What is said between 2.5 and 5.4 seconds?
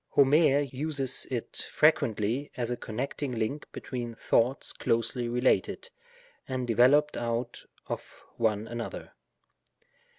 as a connecting liTiTr between thoughts closely